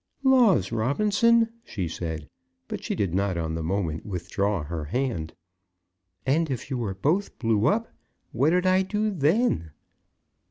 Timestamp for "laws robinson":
0.23-1.49